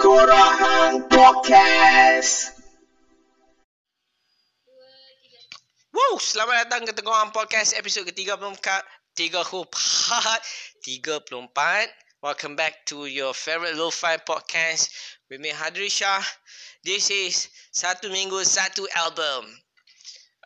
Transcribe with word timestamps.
Korang 0.00 1.12
Podcast. 1.12 2.56
Woo, 5.92 6.16
selamat 6.16 6.64
datang 6.64 6.88
ke 6.88 6.96
Tengah 6.96 7.28
Podcast 7.36 7.76
episod 7.76 8.08
ke-34 8.08 8.64
34 9.12 9.44
34 10.80 11.36
Welcome 12.24 12.56
back 12.56 12.88
to 12.88 13.04
your 13.12 13.36
favorite 13.36 13.76
lo-fi 13.76 14.16
podcast 14.16 14.88
with 15.28 15.44
me 15.44 15.52
Hadri 15.52 15.92
Shah. 15.92 16.24
This 16.80 17.12
is 17.12 17.52
satu 17.68 18.08
minggu 18.08 18.40
satu 18.40 18.88
album. 19.04 19.52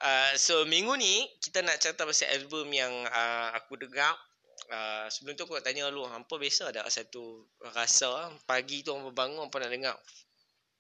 Uh, 0.02 0.34
so 0.34 0.66
minggu 0.66 0.98
ni 0.98 1.30
kita 1.39 1.62
nak 1.62 1.79
cerita 1.79 2.02
pasal 2.02 2.27
album 2.34 2.75
yang 2.75 2.91
uh, 3.07 3.55
aku 3.55 3.79
dengar. 3.79 4.18
Uh, 4.71 5.07
sebelum 5.12 5.36
tu 5.36 5.45
aku 5.45 5.61
nak 5.61 5.66
tanya 5.66 5.91
lu, 5.93 6.09
hampa 6.09 6.41
biasa 6.41 6.73
ada 6.73 6.87
satu 6.89 7.45
rasa 7.77 8.32
pagi 8.48 8.80
tu 8.80 8.96
hampa 8.96 9.12
bangun 9.12 9.48
apa 9.48 9.57
nak 9.61 9.70
dengar. 9.70 9.96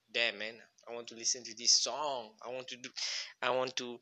Damn 0.08 0.38
man, 0.38 0.56
I 0.86 0.94
want 0.94 1.10
to 1.10 1.18
listen 1.18 1.42
to 1.44 1.52
this 1.58 1.74
song. 1.82 2.36
I 2.44 2.48
want 2.52 2.70
to 2.70 2.76
do 2.78 2.88
I 3.42 3.50
want 3.50 3.74
to 3.82 3.98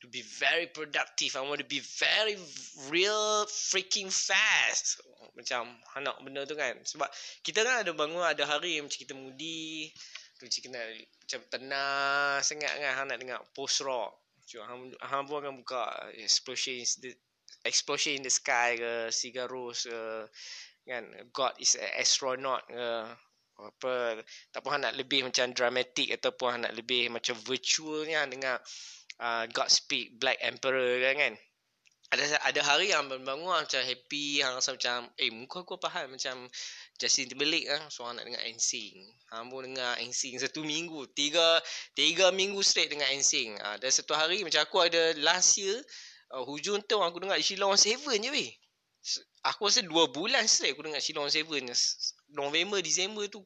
to 0.00 0.06
be 0.08 0.24
very 0.24 0.66
productive. 0.72 1.36
I 1.36 1.44
want 1.44 1.60
to 1.60 1.68
be 1.68 1.84
very 2.00 2.40
real 2.88 3.44
freaking 3.44 4.08
fast. 4.08 5.04
Macam 5.36 5.76
anak 5.94 6.16
benda 6.24 6.48
tu 6.48 6.56
kan. 6.56 6.80
Sebab 6.80 7.06
kita 7.44 7.60
kan 7.62 7.84
ada 7.84 7.92
bangun 7.92 8.24
ada 8.24 8.48
hari 8.48 8.80
macam 8.80 8.96
kita 8.96 9.12
mudi. 9.12 9.92
Tu 10.40 10.48
kena 10.64 10.80
macam 10.80 11.40
tenang 11.52 12.40
sangat 12.40 12.72
kan. 12.80 13.04
Nak 13.04 13.18
dengar 13.20 13.44
post 13.52 13.84
rock. 13.84 14.16
Cuma 14.48 14.66
hang, 14.66 14.90
hang 14.98 15.28
pun 15.28 15.44
akan 15.44 15.54
buka 15.62 16.10
explosion 16.16 16.80
explosion 17.64 18.16
in 18.16 18.22
the 18.22 18.32
sky 18.32 18.76
ke. 18.78 18.92
Cigaros 19.12 19.86
ke. 19.86 20.02
Kan. 20.88 21.06
God 21.30 21.54
is 21.60 21.76
an 21.76 21.90
astronaut 22.00 22.66
ke 22.66 22.88
apa 23.60 24.24
tak 24.48 24.64
apa 24.64 24.80
nak 24.80 24.96
lebih 24.96 25.20
macam 25.28 25.52
dramatik 25.52 26.08
ataupun 26.16 26.64
nak 26.64 26.72
lebih 26.72 27.12
macam 27.12 27.36
virtual 27.44 28.08
ni 28.08 28.16
dengar 28.16 28.56
uh, 29.20 29.44
Godspeed 29.52 30.16
Black 30.16 30.40
Emperor 30.40 30.96
kan 31.04 31.16
kan 31.20 31.34
ada 32.10 32.26
ada 32.42 32.60
hari 32.66 32.90
yang 32.90 33.06
bangun 33.06 33.62
macam 33.62 33.86
happy 33.86 34.42
hang 34.42 34.58
rasa 34.58 34.74
macam 34.74 35.06
eh 35.14 35.30
muka 35.30 35.62
aku 35.62 35.78
faham 35.78 36.10
macam 36.10 36.50
Justin 36.98 37.30
Timberlake 37.30 37.70
kan 37.70 37.86
so 37.86 38.02
hang 38.02 38.18
nak 38.18 38.26
dengar 38.26 38.42
NSYNC 38.50 39.14
hang 39.30 39.46
pun 39.46 39.62
dengar 39.62 39.94
NSYNC 40.02 40.42
satu 40.42 40.66
minggu 40.66 41.06
tiga 41.14 41.62
tiga 41.94 42.34
minggu 42.34 42.58
straight 42.66 42.90
dengan 42.90 43.06
NSYNC 43.14 43.62
uh, 43.62 43.76
dan 43.78 43.90
satu 43.94 44.18
hari 44.18 44.42
macam 44.42 44.58
aku 44.58 44.82
ada 44.82 45.14
last 45.22 45.54
year 45.62 45.78
uh, 46.34 46.44
hujung 46.46 46.82
tu 46.86 46.98
aku 47.00 47.22
dengar 47.22 47.38
Shilong 47.38 47.76
Seven 47.76 48.18
je 48.22 48.30
weh. 48.30 48.50
Aku 49.48 49.72
rasa 49.72 49.80
dua 49.80 50.12
bulan 50.12 50.44
straight 50.44 50.76
aku 50.76 50.84
dengar 50.84 51.00
Shilong 51.00 51.32
Seven 51.32 51.70
November 52.32 52.78
December 52.84 53.26
tu 53.32 53.40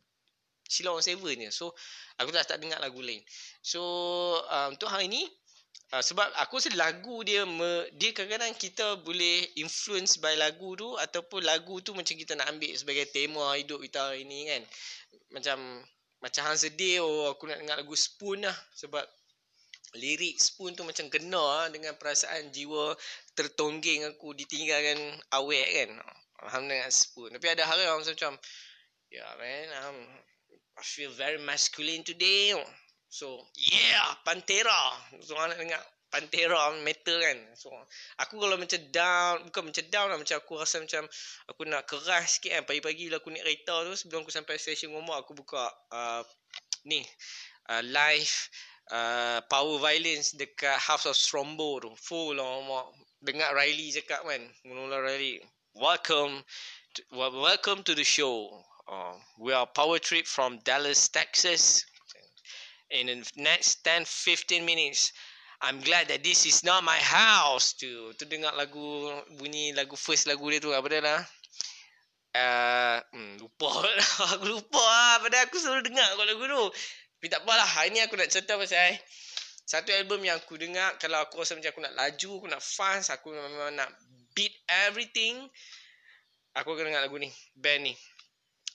Shilong 0.67 1.01
Seven 1.01 1.49
je. 1.49 1.51
So 1.53 1.73
aku 2.19 2.35
dah 2.35 2.45
tak 2.45 2.61
dengar 2.61 2.81
lagu 2.83 2.99
lain. 3.01 3.23
So 3.65 3.81
uh, 4.49 4.73
untuk 4.73 4.91
hari 4.91 5.09
ni 5.09 5.25
Uh, 5.93 6.03
sebab 6.03 6.27
aku 6.43 6.59
rasa 6.59 6.75
lagu 6.75 7.23
dia 7.23 7.47
me, 7.47 7.87
dia 7.95 8.11
kadang-kadang 8.11 8.51
kita 8.59 8.99
boleh 9.07 9.47
influence 9.61 10.19
by 10.19 10.35
lagu 10.35 10.75
tu 10.75 10.91
ataupun 10.99 11.45
lagu 11.45 11.79
tu 11.85 11.95
macam 11.95 12.19
kita 12.19 12.35
nak 12.35 12.51
ambil 12.51 12.73
sebagai 12.75 13.07
tema 13.15 13.55
hidup 13.55 13.79
kita 13.79 14.11
hari 14.11 14.27
ni 14.27 14.49
kan. 14.49 14.63
Macam 15.31 15.59
macam 16.19 16.43
hang 16.51 16.59
sedih 16.59 17.05
oh 17.05 17.31
aku 17.31 17.47
nak 17.47 17.63
dengar 17.63 17.77
lagu 17.79 17.95
Spoon 17.95 18.43
lah 18.43 18.57
sebab 18.75 19.05
lirik 19.95 20.37
Spoon 20.43 20.75
tu 20.75 20.83
macam 20.83 21.07
kena 21.11 21.71
dengan 21.71 21.95
perasaan 21.95 22.51
jiwa 22.51 22.95
tertongging 23.35 24.07
aku 24.11 24.35
ditinggalkan 24.35 24.99
awek 25.35 25.67
kan. 25.71 25.91
Alhamdulillah 26.45 26.91
Spoon. 26.91 27.31
Tapi 27.35 27.47
ada 27.51 27.65
hari 27.65 27.87
orang 27.87 28.05
macam 28.05 28.35
yeah 29.11 29.31
man 29.39 29.69
um, 29.87 29.99
I 30.75 30.83
feel 30.83 31.15
very 31.15 31.39
masculine 31.39 32.03
today. 32.03 32.59
So, 33.07 33.47
yeah, 33.55 34.19
Pantera. 34.27 34.99
So, 35.23 35.39
anak 35.39 35.63
dengar 35.63 35.79
Pantera 36.11 36.75
metal 36.83 37.23
kan. 37.23 37.39
So, 37.55 37.71
aku 38.19 38.43
kalau 38.43 38.59
macam 38.59 38.83
down, 38.91 39.47
bukan 39.47 39.71
macam 39.71 39.85
down 39.87 40.11
lah. 40.11 40.19
Macam 40.19 40.43
aku 40.43 40.59
rasa 40.59 40.83
macam 40.83 41.07
aku 41.47 41.63
nak 41.63 41.87
keras 41.87 42.43
sikit 42.43 42.59
kan. 42.59 42.63
Pagi-pagi 42.67 43.07
bila 43.07 43.23
aku 43.23 43.31
naik 43.31 43.47
kereta 43.47 43.87
tu, 43.87 43.95
sebelum 43.95 44.27
aku 44.27 44.35
sampai 44.35 44.59
stesen 44.59 44.91
rumah, 44.91 45.23
aku 45.23 45.31
buka 45.31 45.63
uh, 45.95 46.27
ni, 46.91 47.07
uh, 47.71 47.83
live 47.87 48.35
uh, 48.91 49.41
power 49.49 49.79
violence 49.79 50.35
dekat 50.35 50.77
House 50.81 51.07
of 51.07 51.17
Strombo 51.17 51.81
tu. 51.81 51.93
Full 51.97 52.37
lah 52.37 52.49
rumah. 52.61 52.85
Dengar 53.25 53.57
Riley 53.57 53.95
cakap 53.95 54.27
kan. 54.27 54.43
Mula 54.67 55.01
Riley. 55.01 55.41
Welcome 55.73 56.45
to, 56.95 57.01
welcome 57.13 57.87
to 57.87 57.95
the 57.95 58.05
show. 58.05 58.53
Uh, 58.85 59.17
we 59.41 59.55
are 59.57 59.65
Power 59.65 59.97
Trip 59.97 60.29
from 60.29 60.61
Dallas, 60.61 61.09
Texas 61.09 61.85
in 62.95 63.07
the 63.07 63.19
next 63.37 63.83
10 63.85 64.05
15 64.05 64.65
minutes 64.65 65.13
I'm 65.61 65.81
glad 65.81 66.09
that 66.09 66.23
this 66.23 66.47
is 66.47 66.63
not 66.63 66.85
my 66.85 66.99
house 66.99 67.75
tu 67.75 68.15
tu 68.15 68.25
dengar 68.29 68.55
lagu 68.55 69.11
bunyi 69.41 69.75
lagu 69.75 69.99
first 69.99 70.31
lagu 70.31 70.47
dia 70.53 70.63
tu 70.63 70.71
apa 70.71 70.87
dia 70.87 71.01
lah 71.03 71.21
uh, 72.39 72.99
hmm, 73.11 73.43
lupa 73.43 73.71
aku 74.39 74.47
lupa 74.47 74.79
lah 74.79 75.15
padahal 75.27 75.45
aku 75.51 75.57
selalu 75.59 75.83
dengar 75.91 76.07
kalau 76.15 76.25
lagu 76.29 76.45
tu 76.47 76.63
tapi 77.25 77.33
tak 77.33 77.49
apalah 77.49 77.65
hari 77.65 77.89
ni 77.89 78.05
aku 78.05 78.21
nak 78.21 78.29
cerita 78.29 78.61
pasal 78.61 79.01
satu 79.65 79.97
album 79.97 80.21
yang 80.29 80.37
aku 80.37 80.61
dengar 80.61 80.93
kalau 81.01 81.25
aku 81.25 81.41
rasa 81.41 81.57
macam 81.57 81.73
aku 81.73 81.81
nak 81.81 81.97
laju 81.97 82.31
aku 82.37 82.47
nak 82.53 82.61
fast 82.61 83.09
aku 83.09 83.33
memang 83.33 83.73
nak 83.73 83.89
beat 84.37 84.53
everything 84.69 85.49
aku 86.53 86.77
akan 86.77 86.93
dengar 86.93 87.01
lagu 87.01 87.17
ni 87.17 87.33
band 87.57 87.89
ni. 87.89 87.97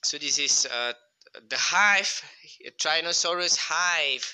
So 0.01 0.17
this 0.17 0.41
is 0.41 0.65
uh, 0.65 0.97
The 1.45 1.61
Hive 1.61 2.09
Tyrannosaurus 2.73 3.69
Hive. 3.69 4.25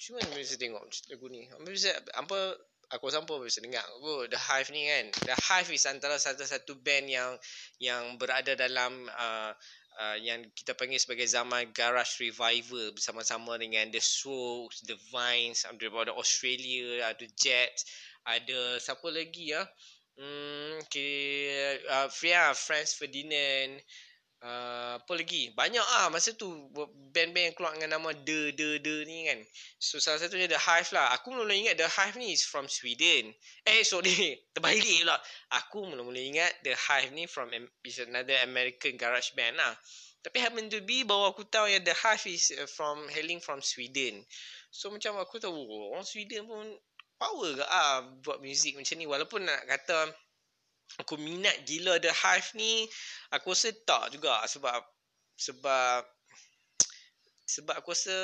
Cuma 0.00 0.24
mana 0.24 0.40
bisa 0.40 0.56
tengok 0.56 0.80
lagu 1.12 1.28
ni? 1.28 1.44
Apa 1.52 1.68
bisa 1.68 1.92
Apa 2.16 2.56
Aku 2.96 3.06
rasa 3.06 3.20
apa 3.20 3.36
bisa 3.44 3.60
dengar? 3.60 3.84
Oh, 4.00 4.24
The 4.32 4.40
Hive 4.40 4.72
ni 4.72 4.88
kan? 4.88 5.12
The 5.28 5.36
Hive 5.36 5.76
is 5.76 5.84
antara 5.84 6.16
satu-satu 6.16 6.80
band 6.80 7.12
yang 7.12 7.36
Yang 7.76 8.16
berada 8.16 8.56
dalam 8.56 9.04
uh, 9.12 9.52
uh, 10.00 10.16
Yang 10.16 10.50
kita 10.56 10.72
panggil 10.72 10.96
sebagai 10.96 11.28
zaman 11.28 11.68
Garage 11.76 12.18
Revival 12.18 12.96
Bersama-sama 12.96 13.60
dengan 13.60 13.92
The 13.92 14.00
Strokes 14.00 14.82
The 14.88 14.96
Vines 15.12 15.68
Ada 15.68 16.10
Australia 16.16 17.12
Ada 17.12 17.28
Jets 17.36 17.84
Ada 18.24 18.80
Siapa 18.80 19.06
lagi 19.12 19.52
ya 19.52 19.62
Hmm, 20.20 20.84
okay, 20.84 21.80
uh, 21.88 22.12
yeah, 22.20 22.52
Franz 22.52 22.92
Ferdinand, 22.92 23.80
Uh, 24.40 24.96
apa 24.96 25.12
lagi? 25.20 25.52
Banyak 25.52 25.84
ah 26.00 26.08
masa 26.08 26.32
tu 26.32 26.48
band-band 27.12 27.52
yang 27.52 27.56
keluar 27.56 27.76
dengan 27.76 28.00
nama 28.00 28.08
The 28.16 28.56
The 28.56 28.80
The 28.80 28.96
ni 29.04 29.28
kan. 29.28 29.44
So 29.76 30.00
salah 30.00 30.16
satunya 30.16 30.48
The 30.48 30.56
Hive 30.56 30.96
lah. 30.96 31.12
Aku 31.20 31.28
mula 31.36 31.52
ingat 31.52 31.76
The 31.76 31.84
Hive 31.84 32.16
ni 32.16 32.32
is 32.32 32.48
from 32.48 32.64
Sweden. 32.64 33.36
Eh 33.68 33.84
sorry, 33.84 34.40
terbalik 34.56 35.04
pula. 35.04 35.20
Aku 35.60 35.84
mula-mula 35.84 36.16
ingat 36.16 36.56
The 36.64 36.72
Hive 36.72 37.12
ni 37.12 37.28
from 37.28 37.52
is 37.84 38.00
another 38.00 38.40
American 38.40 38.96
garage 38.96 39.36
band 39.36 39.60
lah. 39.60 39.76
Tapi 40.24 40.36
happen 40.40 40.72
to 40.72 40.80
be 40.88 41.04
bahawa 41.04 41.36
aku 41.36 41.44
tahu 41.44 41.68
yang 41.68 41.84
The 41.84 41.92
Hive 41.92 42.24
is 42.32 42.48
uh, 42.56 42.64
from 42.64 43.12
hailing 43.12 43.44
from 43.44 43.60
Sweden. 43.60 44.24
So 44.72 44.88
macam 44.88 45.20
aku 45.20 45.36
tahu 45.36 45.52
orang 45.92 46.08
Sweden 46.08 46.48
pun 46.48 46.64
power 47.20 47.60
ke 47.60 47.64
ah 47.68 48.08
buat 48.24 48.40
muzik 48.40 48.72
macam 48.80 48.96
ni 48.96 49.04
walaupun 49.04 49.44
nak 49.44 49.68
kata 49.68 50.08
aku 50.98 51.14
minat 51.20 51.54
gila 51.68 52.00
The 52.02 52.10
Hive 52.10 52.50
ni 52.58 52.88
aku 53.30 53.54
rasa 53.54 53.70
tak 53.86 54.10
juga 54.16 54.42
sebab 54.50 54.82
sebab 55.38 56.02
sebab 57.46 57.74
aku 57.78 57.94
rasa 57.94 58.16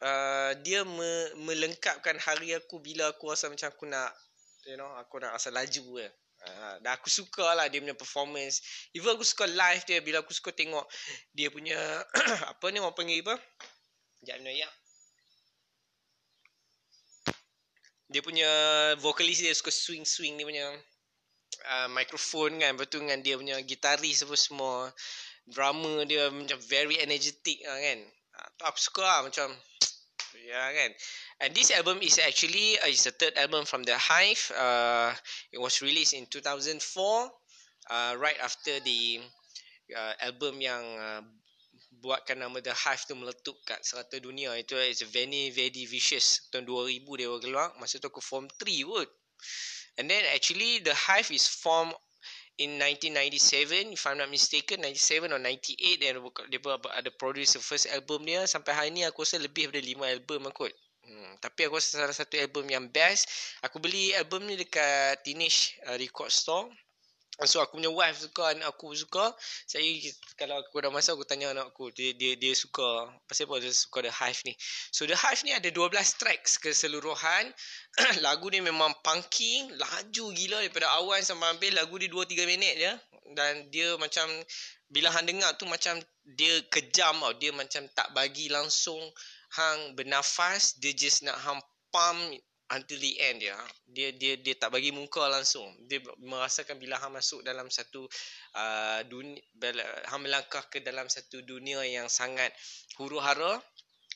uh, 0.00 0.50
dia 0.64 0.84
me, 0.84 1.12
melengkapkan 1.44 2.16
hari 2.20 2.56
aku 2.56 2.80
bila 2.80 3.12
aku 3.12 3.28
rasa 3.28 3.52
macam 3.52 3.68
aku 3.68 3.84
nak 3.84 4.12
you 4.64 4.76
know 4.76 4.88
aku 4.96 5.20
nak 5.20 5.36
rasa 5.36 5.52
laju 5.52 6.00
ke. 6.00 6.08
Uh, 6.42 6.74
dan 6.82 6.98
aku 6.98 7.06
suka 7.06 7.54
lah 7.54 7.70
dia 7.70 7.78
punya 7.78 7.94
performance. 7.94 8.58
Even 8.90 9.14
aku 9.14 9.22
suka 9.22 9.46
live 9.46 9.86
dia 9.86 10.02
bila 10.02 10.26
aku 10.26 10.34
suka 10.34 10.50
tengok 10.50 10.82
dia 11.30 11.46
punya 11.54 11.78
apa 12.50 12.64
ni 12.74 12.82
orang 12.82 12.96
panggil 12.98 13.22
apa? 13.22 13.38
Ni 14.26 14.58
ya 14.58 14.70
dia 18.12 18.20
punya 18.20 18.50
vokalis 19.00 19.40
dia 19.40 19.56
suka 19.56 19.72
swing-swing 19.72 20.36
dia 20.36 20.44
punya 20.44 20.66
uh, 21.66 21.88
microphone 21.90 22.58
kan 22.58 22.74
Lepas 22.74 22.88
tu 22.90 22.98
dengan 23.02 23.20
dia 23.22 23.38
punya 23.38 23.56
gitaris 23.62 24.22
apa 24.26 24.36
semua 24.38 24.90
Drama 25.42 26.06
dia 26.06 26.30
macam 26.30 26.54
very 26.70 27.02
energetic 27.02 27.66
lah 27.66 27.74
kan. 27.74 27.98
Uh, 28.38 28.48
aku 28.70 28.78
suka 28.78 29.02
lah 29.02 29.20
macam 29.26 29.50
Ya 30.42 30.54
yeah, 30.54 30.68
kan. 30.74 30.90
And 31.42 31.50
this 31.52 31.74
album 31.74 31.98
is 32.00 32.16
actually 32.22 32.78
uh, 32.78 32.88
Is 32.88 33.04
the 33.04 33.14
third 33.14 33.34
album 33.34 33.66
from 33.66 33.82
The 33.82 33.98
Hive 33.98 34.54
uh, 34.54 35.10
It 35.50 35.58
was 35.58 35.82
released 35.82 36.14
in 36.14 36.30
2004 36.30 36.78
uh, 36.78 38.12
Right 38.16 38.38
after 38.38 38.78
the 38.80 39.20
uh, 39.92 40.14
Album 40.22 40.62
yang 40.62 40.82
uh, 40.98 41.22
Buatkan 42.02 42.42
nama 42.42 42.58
The 42.58 42.74
Hive 42.74 43.06
tu 43.06 43.14
meletup 43.14 43.54
kat 43.62 43.78
serata 43.86 44.18
dunia. 44.18 44.58
Itu 44.58 44.74
is 44.74 45.06
very 45.06 45.54
very 45.54 45.86
vicious. 45.86 46.50
Tahun 46.50 46.66
2000 46.66 46.98
dia 47.14 47.30
keluar 47.38 47.70
Masa 47.78 48.02
tu 48.02 48.10
aku 48.10 48.18
form 48.18 48.50
3 48.58 48.82
kot 48.86 49.10
And 49.98 50.08
then 50.08 50.24
actually 50.32 50.80
the 50.80 50.94
hive 50.94 51.28
is 51.30 51.44
formed 51.44 51.94
in 52.60 52.76
1997 52.76 53.96
if 53.96 54.06
I'm 54.06 54.20
not 54.20 54.30
mistaken 54.30 54.84
97 54.84 55.32
or 55.32 55.40
98 55.40 56.00
dan 56.00 56.20
dia 56.52 56.60
ada 56.92 57.10
produce 57.16 57.56
the 57.56 57.64
first 57.64 57.88
album 57.88 58.28
dia 58.28 58.44
sampai 58.44 58.72
hari 58.76 58.90
ni 58.92 59.08
aku 59.08 59.24
rasa 59.24 59.40
lebih 59.40 59.72
daripada 59.72 60.04
5 60.06 60.16
album 60.20 60.40
aku 60.52 60.68
Hmm, 61.02 61.34
tapi 61.42 61.66
aku 61.66 61.82
rasa 61.82 61.98
salah 61.98 62.14
satu 62.14 62.38
album 62.38 62.70
yang 62.70 62.86
best. 62.86 63.26
Aku 63.66 63.82
beli 63.82 64.14
album 64.14 64.46
ni 64.46 64.54
dekat 64.54 65.18
Teenage 65.26 65.74
uh, 65.90 65.98
Record 65.98 66.30
Store. 66.30 66.70
So 67.46 67.58
aku 67.62 67.78
punya 67.78 67.90
wife 67.90 68.22
suka 68.22 68.54
anak 68.54 68.76
aku 68.76 68.94
suka. 68.94 69.34
Saya 69.66 69.82
kalau 70.38 70.62
aku 70.62 70.78
dah 70.78 70.90
masa 70.94 71.14
aku 71.16 71.26
tanya 71.26 71.50
anak 71.50 71.74
aku 71.74 71.90
dia 71.90 72.14
dia 72.14 72.38
dia 72.38 72.54
suka 72.54 73.10
pasal 73.26 73.50
apa 73.50 73.62
dia 73.62 73.72
suka 73.74 73.98
The 74.04 74.12
Hive 74.12 74.40
ni. 74.46 74.54
So 74.94 75.06
The 75.08 75.18
Hive 75.18 75.42
ni 75.42 75.52
ada 75.56 75.68
12 75.70 75.92
tracks 76.20 76.58
keseluruhan. 76.62 77.50
lagu 78.26 78.48
ni 78.48 78.64
memang 78.64 78.94
punky, 79.04 79.68
laju 79.76 80.24
gila 80.32 80.58
daripada 80.64 80.88
awal 80.96 81.20
sampai 81.20 81.52
habis 81.56 81.72
lagu 81.74 81.98
dia 81.98 82.08
2 82.08 82.24
3 82.24 82.46
minit 82.48 82.74
je 82.78 82.92
dan 83.34 83.68
dia 83.72 83.96
macam 83.96 84.28
bila 84.92 85.08
hang 85.08 85.24
dengar 85.24 85.56
tu 85.56 85.64
macam 85.64 85.96
dia 86.36 86.60
kejam 86.68 87.16
tau. 87.18 87.32
Dia 87.40 87.50
macam 87.50 87.88
tak 87.96 88.12
bagi 88.12 88.52
langsung 88.52 89.00
hang 89.56 89.96
bernafas, 89.96 90.76
dia 90.80 90.92
just 90.96 91.24
nak 91.24 91.36
hang 91.40 91.60
pump 91.92 92.20
until 92.72 92.98
the 92.98 93.12
end 93.20 93.44
dia. 93.44 93.56
Dia 93.88 94.08
dia 94.16 94.40
dia 94.40 94.54
tak 94.56 94.72
bagi 94.72 94.90
muka 94.90 95.28
langsung. 95.28 95.68
Dia 95.86 96.00
merasakan 96.24 96.80
bila 96.80 96.96
hang 96.96 97.12
masuk 97.12 97.44
dalam 97.44 97.68
satu 97.68 98.08
uh, 98.56 99.00
dunia 99.06 99.40
hang 100.08 100.22
melangkah 100.24 100.64
ke 100.72 100.80
dalam 100.80 101.06
satu 101.06 101.44
dunia 101.44 101.84
yang 101.84 102.08
sangat 102.08 102.50
huru-hara 102.96 103.60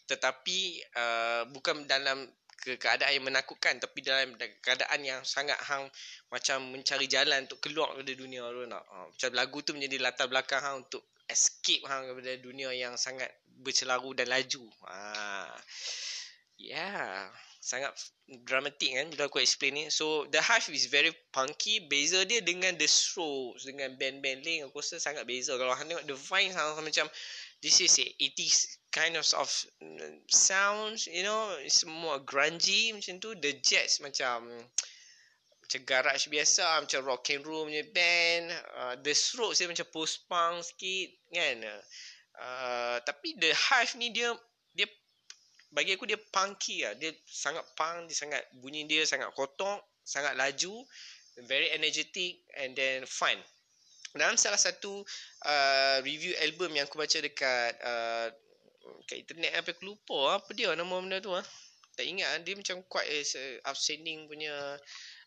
tetapi 0.07 0.81
uh, 0.95 1.43
bukan 1.51 1.85
dalam 1.91 2.31
ke 2.57 2.79
keadaan 2.81 3.13
yang 3.15 3.27
menakutkan 3.27 3.79
tapi 3.79 4.01
dalam 4.01 4.35
keadaan 4.65 5.03
yang 5.05 5.21
sangat 5.23 5.59
hang 5.67 5.87
macam 6.33 6.73
mencari 6.73 7.07
jalan 7.07 7.47
untuk 7.47 7.61
keluar 7.63 7.95
dari 8.01 8.17
dunia 8.17 8.43
tu 8.49 8.65
nak. 8.65 8.85
Uh, 8.89 9.07
macam 9.13 9.31
lagu 9.37 9.59
tu 9.61 9.77
menjadi 9.77 9.97
latar 10.01 10.27
belakang 10.33 10.63
hang 10.65 10.77
untuk 10.89 11.05
escape 11.29 11.85
hang 11.85 12.09
daripada 12.09 12.39
dunia 12.39 12.71
yang 12.73 12.95
sangat 12.97 13.29
bercelaru 13.61 14.15
dan 14.15 14.31
laju. 14.31 14.65
Ah. 14.89 15.53
Yeah 16.57 17.29
sangat 17.67 17.91
dramatik 18.47 18.95
kan 18.95 19.11
bila 19.11 19.27
aku 19.27 19.43
explain 19.43 19.75
ni. 19.75 19.85
So 19.91 20.31
The 20.31 20.39
Hive 20.39 20.71
is 20.71 20.87
very 20.87 21.11
punky. 21.35 21.83
Beza 21.83 22.23
dia 22.23 22.39
dengan 22.39 22.79
The 22.79 22.87
Strokes 22.87 23.67
dengan 23.67 23.99
band-band 23.99 24.47
lain 24.47 24.71
aku 24.71 24.79
rasa 24.79 25.03
sangat 25.03 25.27
beza. 25.27 25.59
Kalau 25.59 25.75
hang 25.75 25.91
tengok 25.91 26.07
The 26.07 26.15
Vine 26.15 26.55
sama 26.55 26.79
macam 26.79 27.11
this 27.59 27.83
is 27.83 27.99
a 27.99 28.07
80s 28.23 28.79
kind 28.95 29.19
of 29.19 29.27
of 29.35 29.51
sounds, 30.31 31.11
you 31.11 31.27
know, 31.27 31.59
it's 31.59 31.83
more 31.83 32.23
grungy 32.23 32.95
macam 32.95 33.19
tu. 33.19 33.35
The 33.35 33.59
Jets 33.59 33.99
macam 33.99 34.47
macam 35.59 35.81
garage 35.83 36.31
biasa, 36.31 36.87
macam 36.87 37.03
rock 37.03 37.27
and 37.35 37.43
roll 37.43 37.67
punya 37.67 37.83
band. 37.91 38.55
Uh, 38.79 38.95
the 39.03 39.11
Strokes 39.11 39.59
dia 39.59 39.67
macam 39.67 39.91
post 39.91 40.23
punk 40.31 40.63
sikit 40.63 41.19
kan. 41.35 41.59
Uh, 42.37 43.03
tapi 43.03 43.35
The 43.43 43.51
Hive 43.51 43.99
ni 43.99 44.15
dia 44.15 44.31
bagi 45.77 45.93
aku 45.93 46.09
dia 46.09 46.17
punky 46.17 46.89
lah. 46.89 46.97
Dia 46.97 47.13
sangat 47.29 47.69
punk, 47.77 48.09
dia 48.09 48.17
sangat 48.17 48.43
bunyi 48.57 48.89
dia 48.89 49.05
sangat 49.05 49.29
kotor, 49.37 49.85
sangat 50.01 50.33
laju, 50.33 50.81
very 51.45 51.69
energetic 51.77 52.41
and 52.57 52.73
then 52.73 53.05
fun. 53.05 53.37
Dalam 54.17 54.41
salah 54.41 54.57
satu 54.57 55.05
uh, 55.45 56.01
review 56.01 56.33
album 56.41 56.73
yang 56.73 56.89
aku 56.89 56.97
baca 56.97 57.21
dekat 57.21 57.77
uh, 57.85 58.33
kat 59.05 59.21
internet 59.21 59.53
apa 59.53 59.77
aku 59.77 59.93
lupa 59.93 60.41
apa 60.41 60.51
dia 60.57 60.73
nama 60.73 60.97
benda 60.97 61.21
tu 61.21 61.37
ah. 61.37 61.45
Tak 61.97 62.09
ingat 62.09 62.41
dia 62.45 62.57
macam 62.57 62.81
quite 62.89 63.09
is 63.09 63.37
outstanding 63.69 64.25
punya 64.25 64.81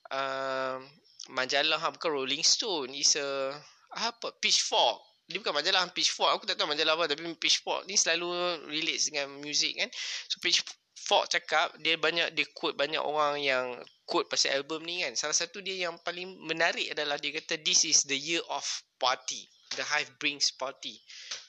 uh, 0.09 0.81
majalah 1.29 1.81
bukan 1.93 2.09
Rolling 2.09 2.41
Stone 2.41 2.97
is 2.97 3.13
a 3.13 3.53
apa 3.93 4.33
Pitchfork 4.41 5.08
dia 5.29 5.37
bukan 5.37 5.53
majalah 5.53 5.85
Pitchfork. 5.93 6.41
Aku 6.41 6.43
tak 6.49 6.57
tahu 6.57 6.73
majalah 6.73 6.97
apa 6.97 7.05
tapi 7.05 7.21
Pitchfork 7.37 7.85
ni 7.85 7.93
selalu 7.93 8.33
relate 8.65 8.97
dengan 9.13 9.29
music 9.37 9.77
kan? 9.77 9.89
So 10.25 10.41
Pitchfork 10.41 11.29
cakap 11.29 11.77
dia 11.85 12.01
banyak 12.01 12.33
dia 12.33 12.49
quote 12.57 12.73
banyak 12.73 12.97
orang 12.97 13.37
yang 13.37 13.77
quote 14.09 14.25
pasal 14.25 14.57
album 14.57 14.81
ni 14.89 15.05
kan? 15.05 15.13
Salah 15.13 15.37
satu 15.37 15.61
dia 15.61 15.85
yang 15.85 16.01
paling 16.01 16.33
menarik 16.49 16.89
adalah 16.89 17.21
dia 17.21 17.29
kata 17.37 17.61
this 17.61 17.85
is 17.85 18.09
the 18.09 18.17
year 18.17 18.41
of 18.49 18.65
party. 18.97 19.45
The 19.77 19.85
hive 19.85 20.09
brings 20.17 20.49
party. 20.49 20.97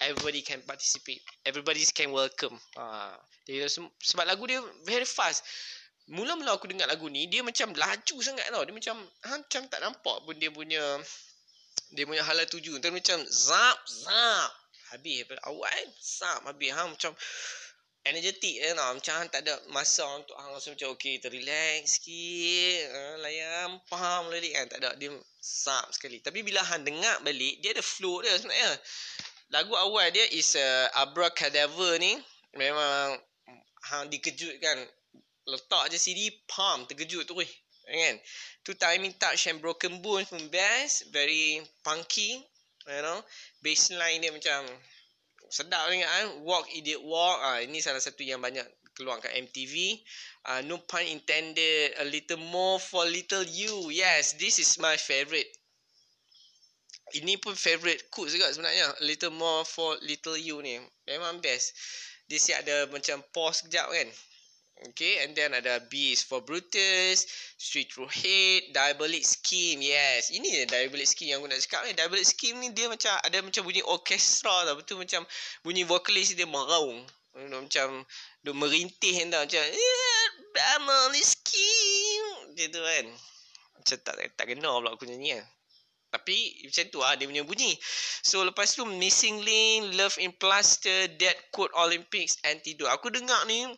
Everybody 0.04 0.44
can 0.44 0.60
participate. 0.68 1.24
Everybody 1.48 1.80
can 1.88 2.12
welcome. 2.12 2.60
Ha. 2.76 3.16
dia 3.48 3.64
sebab 3.64 4.28
lagu 4.28 4.44
dia 4.44 4.60
very 4.84 5.08
fast. 5.08 5.40
Mula-mula 6.10 6.58
aku 6.58 6.66
dengar 6.66 6.90
lagu 6.90 7.06
ni 7.06 7.30
Dia 7.30 7.38
macam 7.46 7.70
laju 7.70 8.16
sangat 8.18 8.50
tau. 8.50 8.66
Dia 8.66 8.74
macam 8.74 8.96
ha, 8.98 9.38
Macam 9.40 9.62
tak 9.70 9.80
nampak 9.80 10.16
pun 10.26 10.34
dia 10.36 10.50
punya 10.50 10.82
dia 11.90 12.06
punya 12.06 12.22
hala 12.22 12.46
tuju. 12.46 12.78
Tu 12.78 12.88
macam 12.94 13.18
zap 13.26 13.78
zap. 13.86 14.50
Habis 14.94 15.26
pada 15.26 15.42
awal 15.50 15.82
zap. 15.98 16.46
Habis 16.46 16.70
ha 16.70 16.82
macam 16.86 17.12
energetik 18.00 18.56
eh 18.64 18.72
nah. 18.72 18.96
macam 18.96 19.28
tak 19.28 19.44
ada 19.44 19.60
masa 19.68 20.08
untuk 20.16 20.32
hang 20.40 20.56
rasa 20.56 20.72
macam 20.72 20.96
okey 20.96 21.20
terrelax 21.20 22.00
sikit 22.00 22.88
uh, 22.88 23.14
layan 23.20 23.76
faham 23.90 24.30
lagi 24.30 24.54
kan? 24.54 24.66
Tak 24.70 24.78
ada. 24.82 24.90
Dia 24.98 25.10
zap 25.42 25.90
sekali. 25.90 26.22
Tapi 26.22 26.46
bila 26.46 26.62
hang 26.62 26.86
dengar 26.86 27.18
balik 27.26 27.58
dia 27.58 27.74
ada 27.74 27.82
flow 27.82 28.22
dia 28.22 28.38
sebenarnya. 28.38 28.70
Lagu 29.50 29.74
awal 29.74 30.14
dia 30.14 30.30
is 30.30 30.54
uh, 30.54 30.86
abracadabra 30.94 31.98
ni. 31.98 32.14
Memang 32.54 33.18
hang 33.90 34.06
dikejutkan. 34.06 34.78
Letak 35.50 35.90
je 35.90 35.98
CD 35.98 36.30
pam 36.46 36.86
terkejut 36.86 37.26
tu 37.26 37.34
weh 37.34 37.50
kan? 37.98 38.16
Tu 38.62 38.72
timing 38.78 39.14
touch 39.18 39.50
and 39.50 39.58
broken 39.58 39.98
bones 39.98 40.30
pun 40.30 40.46
best 40.52 41.10
very 41.10 41.64
punky 41.82 42.38
you 42.86 43.02
know? 43.02 43.20
Bassline 43.64 44.22
dia 44.22 44.30
macam 44.30 44.66
sedap 45.50 45.90
sangat 45.90 46.06
kan 46.06 46.26
walk 46.46 46.70
idiot 46.70 47.02
walk. 47.02 47.42
Ah 47.42 47.58
ini 47.58 47.82
salah 47.82 47.98
satu 47.98 48.22
yang 48.22 48.38
banyak 48.38 48.62
keluar 48.94 49.18
kat 49.18 49.34
MTV 49.34 49.98
uh, 50.46 50.58
ah, 50.58 50.60
no 50.66 50.82
pun 50.82 51.06
intended 51.06 51.94
a 51.98 52.06
little 52.06 52.38
more 52.38 52.78
for 52.78 53.02
little 53.06 53.42
you. 53.46 53.90
Yes 53.90 54.38
this 54.38 54.62
is 54.62 54.78
my 54.78 54.94
favorite. 54.94 55.50
Ini 57.10 57.42
pun 57.42 57.58
favorite 57.58 58.06
cool 58.14 58.30
juga 58.30 58.54
sebenarnya. 58.54 59.02
A 59.02 59.04
little 59.04 59.34
more 59.34 59.66
for 59.66 59.98
little 60.06 60.38
you 60.38 60.62
ni. 60.62 60.78
Memang 61.10 61.42
best. 61.42 61.74
Dia 62.30 62.38
siap 62.38 62.62
ada 62.62 62.86
macam 62.86 63.18
pause 63.34 63.66
kejap 63.66 63.90
kan 63.90 64.06
Okay, 64.80 65.20
and 65.20 65.36
then 65.36 65.52
ada 65.52 65.76
B 65.92 66.16
is 66.16 66.24
for 66.24 66.40
Brutus, 66.40 67.28
Street 67.60 67.92
Through 67.92 68.08
Hate, 68.08 68.72
Diabolic 68.72 69.20
Scheme. 69.28 69.84
Yes, 69.84 70.32
ini 70.32 70.48
je 70.48 70.64
Diabolic 70.64 71.04
Scheme 71.04 71.36
yang 71.36 71.44
aku 71.44 71.52
nak 71.52 71.60
cakap 71.60 71.84
ni. 71.84 71.92
Diabolic 71.92 72.24
Scheme 72.24 72.56
ni 72.64 72.72
dia 72.72 72.88
macam 72.88 73.12
ada 73.20 73.44
macam 73.44 73.60
bunyi 73.60 73.84
orkestra 73.84 74.64
tau. 74.64 74.80
Betul 74.80 75.04
macam 75.04 75.28
bunyi 75.60 75.84
vokalis 75.84 76.32
dia 76.32 76.48
meraung. 76.48 77.04
Macam 77.36 78.08
dia 78.40 78.52
merintih 78.56 79.20
tau. 79.28 79.44
Macam 79.44 79.64
Diabolic 80.56 81.26
Scheme. 81.28 82.56
Dia 82.56 82.72
tu 82.72 82.80
kan. 82.80 83.06
Macam 83.76 83.96
tak, 84.00 84.14
tak 84.32 84.44
kena 84.48 84.72
pula 84.80 84.96
aku 84.96 85.04
nyanyi 85.04 85.36
kan. 85.36 85.44
Tapi 86.10 86.66
macam 86.66 86.84
tu 86.88 86.98
lah 87.04 87.20
dia 87.20 87.28
punya 87.28 87.44
bunyi. 87.44 87.76
So 88.24 88.42
lepas 88.48 88.72
tu 88.72 88.88
Missing 88.88 89.44
Link, 89.44 89.92
Love 89.92 90.16
in 90.24 90.32
Plaster, 90.40 91.06
Dead 91.20 91.36
Code 91.52 91.70
Olympics, 91.76 92.40
Antidote. 92.48 92.88
Aku 92.90 93.12
dengar 93.12 93.44
ni 93.44 93.68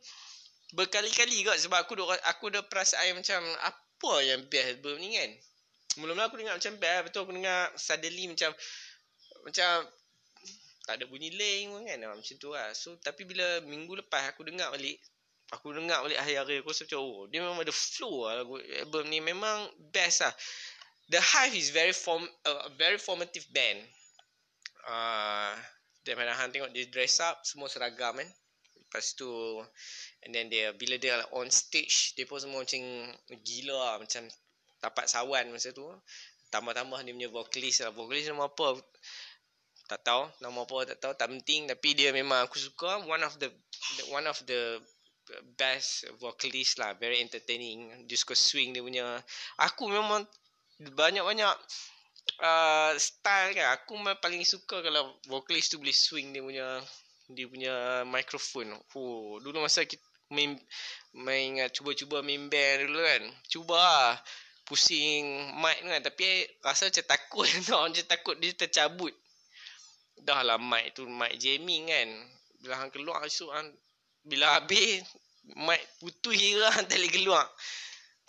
berkali-kali 0.73 1.45
kot 1.45 1.61
sebab 1.61 1.85
aku 1.85 2.00
dah 2.00 2.17
aku 2.33 2.49
dah 2.49 2.64
perasaan 2.64 3.21
macam 3.21 3.41
apa 3.61 4.12
yang 4.25 4.41
best 4.49 4.76
album 4.76 4.97
ni 4.99 5.17
kan. 5.21 5.31
Mula-mula 6.00 6.33
aku 6.33 6.41
dengar 6.41 6.57
macam 6.57 6.75
best 6.81 7.00
betul 7.05 7.21
aku 7.29 7.33
dengar 7.37 7.69
suddenly 7.76 8.25
macam 8.29 8.50
macam 9.45 9.85
tak 10.83 10.99
ada 10.99 11.05
bunyi 11.07 11.31
link 11.31 11.71
pun 11.71 11.83
kan 11.85 11.99
macam 12.00 12.35
tu 12.41 12.50
lah. 12.57 12.73
So 12.73 12.97
tapi 12.99 13.29
bila 13.29 13.61
minggu 13.69 14.00
lepas 14.00 14.33
aku 14.33 14.49
dengar 14.49 14.73
balik 14.73 14.97
aku 15.52 15.76
dengar 15.76 16.00
balik 16.00 16.17
hari-hari 16.17 16.64
aku 16.64 16.73
rasa 16.73 16.88
macam 16.88 17.00
oh 17.05 17.29
dia 17.29 17.45
memang 17.45 17.61
ada 17.61 17.75
flow 17.76 18.25
lah 18.25 18.35
lagu 18.41 18.57
album 18.81 19.05
ni 19.12 19.21
memang 19.21 19.69
best 19.93 20.25
lah. 20.25 20.33
The 21.12 21.21
Hive 21.21 21.52
is 21.52 21.69
very 21.69 21.93
form 21.93 22.25
a 22.49 22.49
uh, 22.49 22.73
very 22.81 22.97
formative 22.97 23.45
band. 23.52 23.85
Ah 24.88 25.52
uh, 25.52 25.55
dan 26.02 26.19
mana 26.19 26.35
hang 26.35 26.50
tengok 26.50 26.73
dia 26.75 26.88
dress 26.88 27.21
up 27.23 27.45
semua 27.45 27.69
seragam 27.69 28.17
kan. 28.17 28.29
Lepas 28.93 29.17
tu 29.17 29.33
And 30.21 30.37
then 30.37 30.53
dia 30.53 30.77
bila 30.77 31.01
dia 31.01 31.25
on 31.33 31.49
stage 31.49 32.13
dia 32.13 32.29
pun 32.29 32.37
semua 32.37 32.61
macam 32.61 32.79
gila 33.41 33.73
lah 33.73 33.97
macam 34.05 34.29
dapat 34.85 35.09
sawan 35.09 35.49
masa 35.49 35.73
tu. 35.73 35.89
Tambah-tambah 36.53 37.01
dia 37.01 37.17
punya 37.17 37.31
vocalist 37.33 37.81
lah. 37.81 37.91
Vocalist 37.97 38.29
nama 38.29 38.53
apa? 38.53 38.77
Tak 39.89 40.01
tahu. 40.05 40.23
Nama 40.45 40.59
apa 40.61 40.77
tak 40.93 40.99
tahu. 41.01 41.13
Tak 41.17 41.29
penting. 41.33 41.71
Tapi 41.71 41.89
dia 41.97 42.13
memang 42.13 42.45
aku 42.45 42.61
suka. 42.61 43.01
One 43.09 43.25
of 43.25 43.41
the 43.41 43.49
one 44.13 44.29
of 44.29 44.37
the 44.45 44.77
best 45.57 46.05
vocalist 46.21 46.77
lah. 46.77 46.93
Very 47.01 47.25
entertaining. 47.25 47.89
Dia 48.05 48.19
suka 48.21 48.37
swing 48.37 48.77
dia 48.77 48.85
punya. 48.85 49.17
Aku 49.65 49.89
memang 49.89 50.29
banyak-banyak 50.79 51.57
uh, 52.43 52.93
style 53.01 53.57
kan. 53.57 53.81
Aku 53.81 53.97
memang 53.97 54.21
paling 54.21 54.45
suka 54.45 54.85
kalau 54.85 55.17
vocalist 55.31 55.73
tu 55.73 55.81
boleh 55.81 55.95
swing 55.95 56.37
dia 56.37 56.45
punya 56.45 56.85
dia 57.35 57.47
punya 57.49 58.05
microphone. 58.09 58.77
Oh, 58.97 59.41
dulu 59.43 59.65
masa 59.65 59.85
kita 59.85 60.03
main 60.33 60.57
main 61.12 61.61
ingat 61.61 61.77
cuba-cuba 61.77 62.25
main 62.25 62.49
band 62.49 62.89
dulu 62.89 63.01
kan. 63.01 63.23
Cuba 63.49 63.77
lah. 63.77 64.17
pusing 64.62 65.53
mic 65.59 65.85
kan 65.85 66.01
tapi 66.01 66.47
rasa 66.62 66.89
macam 66.89 67.05
takut 67.05 67.45
tau 67.69 67.85
macam 67.85 68.07
takut 68.07 68.39
dia 68.39 68.55
tercabut 68.55 69.12
dah 70.23 70.41
lah 70.47 70.57
mic 70.57 70.95
tu 70.95 71.05
mic 71.05 71.35
jamming 71.37 71.91
kan 71.91 72.09
bila 72.62 72.79
hang 72.79 72.91
keluar 72.95 73.21
esok 73.27 73.51
hang 73.51 73.69
bila 74.23 74.57
habis 74.62 75.03
mic 75.59 75.83
putus 75.99 76.39
je 76.39 76.57
lah 76.57 76.73
tak 76.89 77.03
keluar 77.11 77.45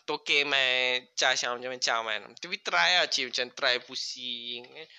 toke 0.04 0.44
main 0.44 1.06
charge 1.16 1.46
yang 1.46 1.56
macam-macam 1.62 2.00
kan 2.12 2.22
tapi 2.42 2.56
try 2.60 3.00
lah 3.00 3.08
cik 3.08 3.32
macam 3.32 3.48
try 3.56 3.76
pusing 3.80 4.66
eh. 4.68 4.90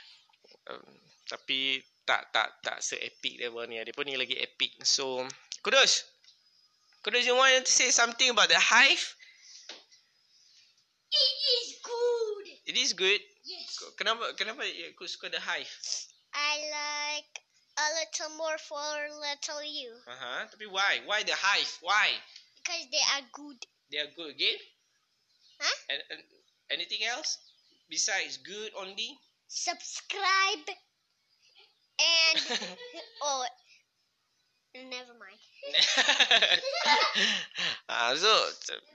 um, 0.70 0.86
tapi 1.28 1.76
tak 2.04 2.28
tak 2.32 2.60
tak 2.60 2.78
se 2.84 2.96
epic 3.00 3.40
dia 3.40 3.48
pun 3.48 3.64
ni 3.68 3.80
dia 3.80 3.96
pun 3.96 4.04
ni 4.04 4.16
lagi 4.16 4.36
epic 4.36 4.76
so 4.84 5.24
kudus 5.64 6.04
kudus 7.00 7.24
you 7.24 7.32
want 7.36 7.64
to 7.64 7.72
say 7.72 7.88
something 7.88 8.30
about 8.32 8.48
the 8.48 8.60
hive 8.60 9.16
It 11.14 11.34
is 11.62 11.78
good. 11.78 12.46
it 12.66 12.76
is 12.76 12.90
good 12.92 13.22
Yes. 13.44 13.76
kenapa 14.00 14.32
kenapa 14.34 14.64
aku 14.90 15.04
suka 15.06 15.28
the 15.28 15.40
hive 15.40 15.70
I 16.34 16.54
like 16.66 17.32
a 17.78 17.86
little 18.02 18.32
more 18.34 18.58
for 18.58 18.90
little 19.22 19.62
you 19.62 19.94
Aha, 20.08 20.48
tapi 20.50 20.66
why? 20.66 21.04
Why 21.06 21.22
the 21.22 21.36
hive? 21.36 21.70
Why? 21.84 22.18
because 22.64 22.88
they 22.88 23.04
are 23.14 23.24
good. 23.36 23.60
They 23.92 24.00
are 24.00 24.08
good 24.16 24.32
again? 24.34 24.56
Huh? 25.60 25.76
And, 25.92 26.00
and 26.10 26.20
anything 26.72 27.04
else 27.04 27.36
besides 27.92 28.40
good 28.40 28.72
only? 28.74 29.20
Subscribe 29.46 30.64
and 32.00 32.38
oh, 33.22 33.44
never 34.74 35.14
mind. 35.14 35.40
ah, 37.88 38.12
so 38.12 38.28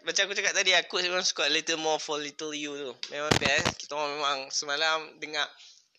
macam 0.05 0.29
aku 0.29 0.35
cakap 0.37 0.53
tadi 0.53 0.71
aku 0.75 1.01
memang 1.01 1.25
suka 1.25 1.49
little 1.49 1.81
more 1.81 1.97
for 1.97 2.19
little 2.19 2.53
you 2.53 2.75
tu. 2.77 2.91
Memang 3.09 3.39
best. 3.41 3.79
Kita 3.79 3.95
orang 3.95 4.19
memang 4.19 4.39
semalam 4.53 5.17
dengar 5.17 5.47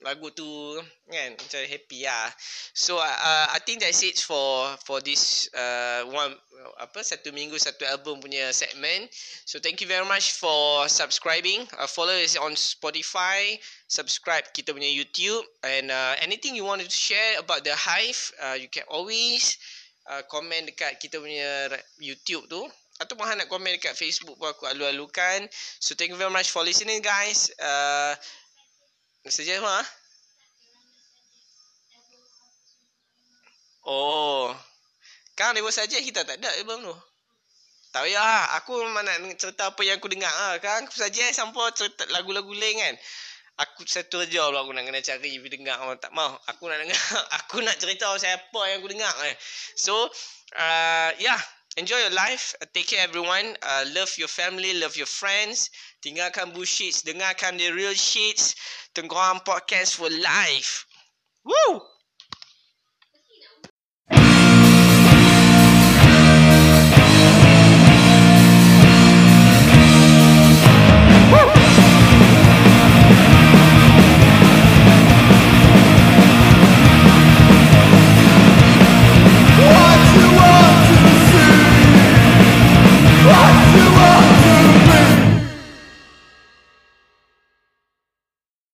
lagu 0.01 0.33
tu 0.33 0.81
kan 1.13 1.37
macam 1.37 1.61
happy 1.69 2.09
lah. 2.09 2.33
So 2.73 2.97
uh, 2.97 3.47
I 3.53 3.61
think 3.61 3.85
that's 3.85 4.01
it 4.01 4.17
for 4.21 4.73
for 4.89 5.05
this 5.05 5.53
uh, 5.53 6.09
one 6.09 6.33
apa 6.81 7.01
satu 7.05 7.33
minggu 7.33 7.57
satu 7.61 7.85
album 7.85 8.21
punya 8.21 8.49
segment. 8.53 9.13
So 9.45 9.61
thank 9.61 9.85
you 9.85 9.89
very 9.89 10.09
much 10.09 10.33
for 10.37 10.89
subscribing. 10.89 11.69
Uh, 11.77 11.89
follow 11.89 12.17
us 12.17 12.37
on 12.41 12.57
Spotify, 12.57 13.61
subscribe 13.89 14.49
kita 14.57 14.73
punya 14.73 14.89
YouTube 14.89 15.45
and 15.65 15.93
uh, 15.93 16.17
anything 16.25 16.57
you 16.57 16.65
want 16.65 16.81
to 16.81 16.89
share 16.89 17.37
about 17.41 17.65
the 17.65 17.77
Hive, 17.77 18.33
uh, 18.41 18.57
you 18.57 18.73
can 18.73 18.85
always 18.89 19.57
uh, 20.09 20.25
comment 20.29 20.65
dekat 20.69 20.97
kita 20.97 21.21
punya 21.21 21.69
YouTube 22.01 22.49
tu 22.49 22.65
ataupun 23.01 23.25
hang 23.25 23.41
nak 23.41 23.49
komen 23.49 23.73
dekat 23.81 23.97
Facebook 23.97 24.37
pun 24.37 24.53
aku 24.53 24.69
alu-alukan. 24.69 25.49
So 25.81 25.97
thank 25.97 26.13
you 26.13 26.21
very 26.21 26.33
much 26.33 26.53
for 26.53 26.61
listening 26.61 27.01
guys. 27.01 27.49
Uh, 27.57 28.13
Saja 29.29 29.61
apa? 29.61 29.77
Oh. 33.85 34.49
Kan 35.37 35.53
dia 35.57 35.65
saja 35.73 35.97
kita 36.01 36.25
tak 36.25 36.41
ada 36.41 36.49
album 36.57 36.89
tu. 36.89 36.97
Tak 37.91 38.07
payah 38.07 38.23
lah. 38.23 38.45
Aku 38.63 38.81
memang 38.87 39.03
nak 39.03 39.19
cerita 39.37 39.75
apa 39.75 39.81
yang 39.83 39.99
aku 39.99 40.09
dengar 40.09 40.31
lah. 40.31 40.57
Kan 40.63 40.87
aku 40.87 40.95
saja 40.95 41.27
sampai 41.35 41.75
cerita 41.75 42.07
lagu-lagu 42.15 42.53
lain 42.55 42.77
kan. 42.79 42.95
Aku 43.61 43.85
satu 43.85 44.25
aja 44.25 44.49
lah 44.49 44.65
aku 44.65 44.73
nak 44.73 44.89
kena 44.89 45.05
cari 45.05 45.37
pergi 45.37 45.61
dengar. 45.61 45.85
Oh, 45.85 45.93
tak 46.01 46.17
mau. 46.17 46.33
Aku 46.49 46.65
nak 46.71 46.81
dengar. 46.81 46.97
Aku 47.45 47.61
nak 47.61 47.77
cerita 47.77 48.09
siapa 48.17 48.61
yang 48.73 48.81
aku 48.81 48.89
dengar. 48.89 49.13
Eh. 49.29 49.37
So, 49.77 50.09
uh, 50.57 51.11
yeah. 51.21 51.41
Enjoy 51.77 51.99
your 52.01 52.15
life. 52.17 52.57
Take 52.73 52.89
care 52.89 53.05
everyone. 53.05 53.55
Uh, 53.63 53.85
love 53.95 54.11
your 54.17 54.33
family. 54.33 54.75
Love 54.81 54.97
your 54.97 55.07
friends. 55.07 55.69
Tinggalkan 56.01 56.53
bullshit. 56.53 57.05
Dengarkan 57.05 57.59
the 57.59 57.71
real 57.73 57.93
shits. 57.93 58.55
Tengkorak 58.95 59.45
podcast 59.45 59.97
for 59.97 60.09
life. 60.09 60.87
Woo! 61.45 61.90